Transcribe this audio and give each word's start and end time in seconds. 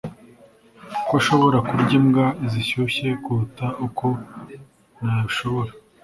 ko 1.07 1.13
ashobora 1.19 1.57
kurya 1.67 1.93
imbwa 1.99 2.25
zishyushye 2.51 3.09
kuruta 3.23 3.65
uko 3.85 4.07
nabishobora 5.03 5.71